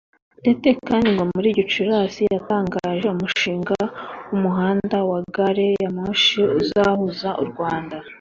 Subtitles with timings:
[0.43, 3.77] Gatete kandi ngo muri Gicurasi yatangaje umushinga
[4.29, 7.95] w’umuhanda wa gari ya moshi uzahuza u Rwanda